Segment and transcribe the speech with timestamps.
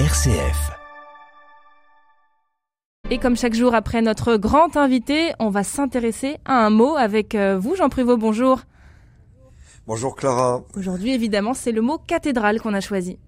[0.00, 0.72] RCF.
[3.10, 7.36] Et comme chaque jour après notre grand invité, on va s'intéresser à un mot avec
[7.36, 8.16] euh, vous, Jean Pruvot.
[8.16, 8.62] Bonjour.
[9.86, 10.64] Bonjour Clara.
[10.76, 13.20] Aujourd'hui, évidemment, c'est le mot cathédrale qu'on a choisi.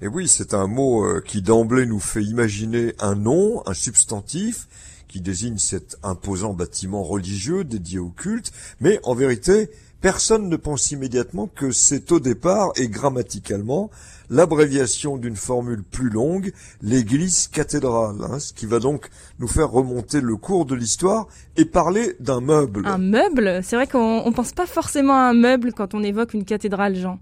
[0.00, 4.68] Et oui, c'est un mot euh, qui d'emblée nous fait imaginer un nom, un substantif,
[5.08, 9.68] qui désigne cet imposant bâtiment religieux dédié au culte, mais en vérité,
[10.00, 13.90] personne ne pense immédiatement que c'est au départ et grammaticalement
[14.30, 16.52] l'abréviation d'une formule plus longue,
[16.82, 21.26] l'église cathédrale, hein, ce qui va donc nous faire remonter le cours de l'histoire
[21.56, 22.86] et parler d'un meuble.
[22.86, 23.60] Un meuble?
[23.62, 26.94] C'est vrai qu'on ne pense pas forcément à un meuble quand on évoque une cathédrale,
[26.94, 27.18] Jean.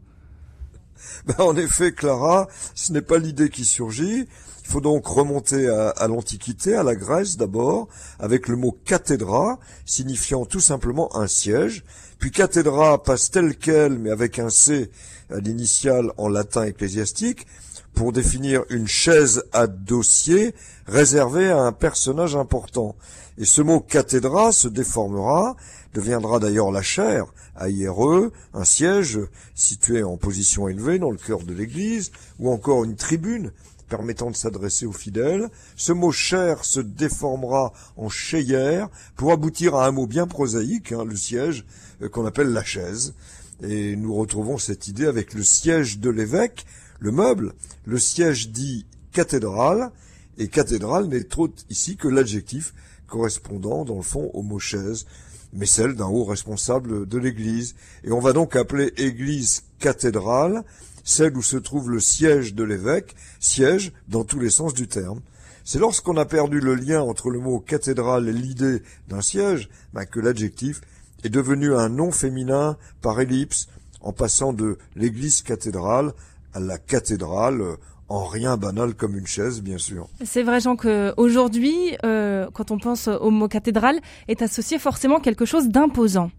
[1.27, 4.27] Ben, en effet, Clara, ce n'est pas l'idée qui surgit.
[4.65, 7.88] Il faut donc remonter à, l'Antiquité, à la Grèce d'abord,
[8.19, 11.84] avec le mot cathédra, signifiant tout simplement un siège.
[12.19, 14.91] Puis cathédra passe tel quel, mais avec un C
[15.30, 17.46] à l'initiale en latin ecclésiastique,
[17.95, 20.54] pour définir une chaise à dossier
[20.87, 22.96] réservée à un personnage important.
[23.38, 25.57] Et ce mot cathédra se déformera,
[25.95, 27.26] deviendra d'ailleurs la chaire,
[27.60, 29.18] AIRE, un siège
[29.54, 33.52] situé en position élevée dans le cœur de l'église, ou encore une tribune
[33.88, 35.48] permettant de s'adresser aux fidèles.
[35.76, 41.04] Ce mot chair se déformera en chayère pour aboutir à un mot bien prosaïque, hein,
[41.04, 41.65] le siège,
[42.02, 43.15] euh, qu'on appelle la chaise.
[43.63, 46.65] Et nous retrouvons cette idée avec le siège de l'évêque,
[46.99, 47.54] le meuble,
[47.85, 49.91] le siège dit cathédrale,
[50.38, 52.74] et cathédrale n'est autre ici que l'adjectif
[53.07, 55.07] correspondant dans le fond au mot chaise,
[55.52, 57.74] mais celle d'un haut responsable de l'Église.
[58.04, 60.65] Et on va donc appeler Église cathédrale
[61.09, 65.21] celle où se trouve le siège de l'évêque, siège dans tous les sens du terme.
[65.65, 70.04] C'est lorsqu'on a perdu le lien entre le mot cathédrale et l'idée d'un siège ben,
[70.04, 70.82] que l'adjectif
[71.25, 73.69] est devenu un nom féminin par ellipse,
[74.03, 76.12] en passant de l'église cathédrale
[76.54, 77.62] à la cathédrale,
[78.09, 80.09] en rien banal comme une chaise, bien sûr.
[80.25, 85.44] C'est vrai, Jean, qu'aujourd'hui, euh, quand on pense au mot cathédrale, est associé forcément quelque
[85.44, 86.31] chose d'imposant.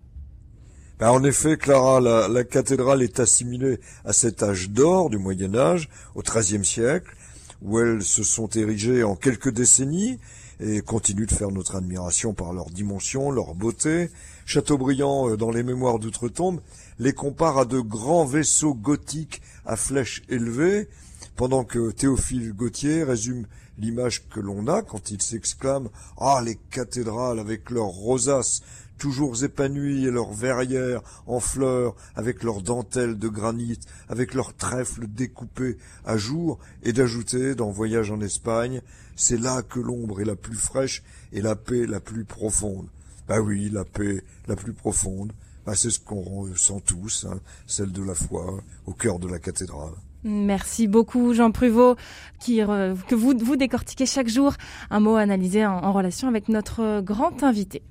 [1.00, 5.90] Ben, en effet, Clara, la, cathédrale est assimilée à cet âge d'or du Moyen Âge,
[6.16, 7.16] au XIIIe siècle,
[7.62, 10.20] où elles se sont érigées en quelques décennies
[10.60, 14.10] et continuent de faire notre admiration par leur dimension, leur beauté.
[14.46, 16.60] Chateaubriand, euh, dans les Mémoires d'Outre-Tombe,
[16.98, 20.90] les compare à de grands vaisseaux gothiques à flèches élevées,
[21.36, 23.46] pendant que Théophile Gautier résume
[23.78, 28.62] l'image que l'on a quand il s'exclame «Ah, les cathédrales avec leurs rosaces
[28.98, 33.80] toujours épanouies et leurs verrières en fleurs, avec leurs dentelles de granit,
[34.10, 38.82] avec leurs trèfles découpés à jour, et d'ajouter dans Voyage en Espagne,
[39.16, 42.88] c'est là que l'ombre est la plus fraîche et la paix la plus profonde.
[43.28, 45.32] Bah oui, la paix la plus profonde,
[45.70, 49.38] bah c'est ce qu'on ressent tous, hein, celle de la foi au cœur de la
[49.38, 49.94] cathédrale.
[50.24, 51.96] Merci beaucoup Jean Pruvot,
[52.40, 54.54] qui, que vous, vous décortiquez chaque jour
[54.90, 57.84] un mot analysé en relation avec notre grand invité.